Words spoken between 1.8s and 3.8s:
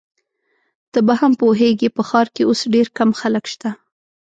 په ښار کي اوس ډېر کم خلک شته.